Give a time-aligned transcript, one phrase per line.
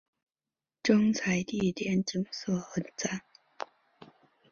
[0.81, 3.19] 征才地点景色很讚